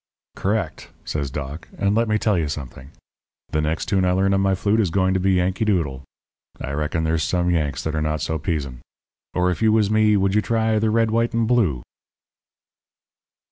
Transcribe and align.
"'Correct,' 0.35 0.89
says 1.05 1.29
Doc. 1.29 1.67
'And 1.77 1.93
let 1.93 2.07
me 2.07 2.17
tell 2.17 2.35
you 2.35 2.47
something: 2.47 2.89
The 3.49 3.61
next 3.61 3.85
tune 3.85 4.03
I 4.03 4.13
learn 4.13 4.33
on 4.33 4.41
my 4.41 4.55
flute 4.55 4.79
is 4.79 4.89
going 4.89 5.13
to 5.13 5.19
be 5.19 5.33
"Yankee 5.33 5.63
Doodle." 5.63 6.03
I 6.59 6.71
reckon 6.71 7.03
there's 7.03 7.21
some 7.21 7.51
Yanks 7.51 7.83
that 7.83 7.93
are 7.93 8.01
not 8.01 8.19
so 8.19 8.39
pizen. 8.39 8.81
Or, 9.35 9.51
if 9.51 9.61
you 9.61 9.71
was 9.71 9.91
me, 9.91 10.17
would 10.17 10.33
you 10.33 10.41
try 10.41 10.79
"The 10.79 10.89
Red, 10.89 11.11
White, 11.11 11.35
and 11.35 11.47
Blue"?'" 11.47 11.83